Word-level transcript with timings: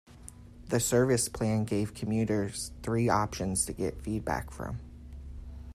The 0.69 0.79
service 0.79 1.29
plan 1.29 1.63
gave 1.63 1.93
commuters 1.93 2.71
three 2.81 3.07
options 3.07 3.65
to 3.67 3.73
get 3.73 4.01
feedback 4.01 4.49
from. 4.49 4.79